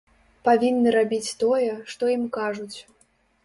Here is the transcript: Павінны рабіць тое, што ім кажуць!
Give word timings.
Павінны 0.47 0.89
рабіць 0.95 1.35
тое, 1.45 1.69
што 1.95 2.03
ім 2.17 2.27
кажуць! 2.41 2.77